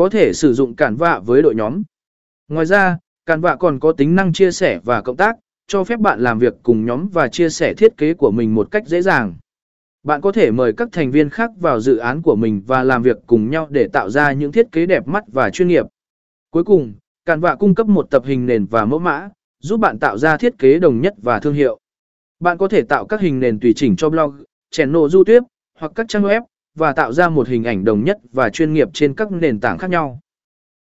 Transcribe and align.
có 0.00 0.08
thể 0.08 0.32
sử 0.32 0.52
dụng 0.52 0.76
cản 0.76 0.96
vạ 0.96 1.20
với 1.26 1.42
đội 1.42 1.54
nhóm. 1.54 1.82
Ngoài 2.48 2.66
ra, 2.66 2.98
cản 3.26 3.40
vạ 3.40 3.56
còn 3.56 3.80
có 3.80 3.92
tính 3.92 4.14
năng 4.14 4.32
chia 4.32 4.50
sẻ 4.50 4.80
và 4.84 5.00
cộng 5.00 5.16
tác, 5.16 5.36
cho 5.66 5.84
phép 5.84 6.00
bạn 6.00 6.20
làm 6.20 6.38
việc 6.38 6.54
cùng 6.62 6.84
nhóm 6.86 7.08
và 7.08 7.28
chia 7.28 7.48
sẻ 7.48 7.74
thiết 7.74 7.96
kế 7.96 8.14
của 8.14 8.30
mình 8.30 8.54
một 8.54 8.70
cách 8.70 8.86
dễ 8.86 9.02
dàng. 9.02 9.34
Bạn 10.02 10.20
có 10.20 10.32
thể 10.32 10.50
mời 10.50 10.72
các 10.72 10.88
thành 10.92 11.10
viên 11.10 11.30
khác 11.30 11.50
vào 11.60 11.80
dự 11.80 11.96
án 11.96 12.22
của 12.22 12.36
mình 12.36 12.62
và 12.66 12.84
làm 12.84 13.02
việc 13.02 13.16
cùng 13.26 13.50
nhau 13.50 13.66
để 13.70 13.88
tạo 13.88 14.10
ra 14.10 14.32
những 14.32 14.52
thiết 14.52 14.72
kế 14.72 14.86
đẹp 14.86 15.08
mắt 15.08 15.24
và 15.32 15.50
chuyên 15.50 15.68
nghiệp. 15.68 15.86
Cuối 16.50 16.64
cùng, 16.64 16.94
cản 17.24 17.40
vạ 17.40 17.54
cung 17.54 17.74
cấp 17.74 17.86
một 17.86 18.10
tập 18.10 18.22
hình 18.26 18.46
nền 18.46 18.66
và 18.66 18.84
mẫu 18.84 18.98
mã, 18.98 19.28
giúp 19.58 19.80
bạn 19.80 19.98
tạo 19.98 20.18
ra 20.18 20.36
thiết 20.36 20.58
kế 20.58 20.78
đồng 20.78 21.00
nhất 21.00 21.14
và 21.22 21.40
thương 21.40 21.54
hiệu. 21.54 21.78
Bạn 22.40 22.58
có 22.58 22.68
thể 22.68 22.82
tạo 22.82 23.06
các 23.06 23.20
hình 23.20 23.40
nền 23.40 23.60
tùy 23.60 23.72
chỉnh 23.76 23.96
cho 23.96 24.10
blog, 24.10 24.42
channel 24.70 25.14
YouTube 25.14 25.46
hoặc 25.78 25.92
các 25.94 26.08
trang 26.08 26.22
web 26.22 26.42
và 26.74 26.92
tạo 26.92 27.12
ra 27.12 27.28
một 27.28 27.48
hình 27.48 27.64
ảnh 27.64 27.84
đồng 27.84 28.04
nhất 28.04 28.18
và 28.32 28.50
chuyên 28.50 28.72
nghiệp 28.72 28.88
trên 28.92 29.14
các 29.14 29.32
nền 29.32 29.60
tảng 29.60 29.78
khác 29.78 29.90
nhau. 29.90 30.20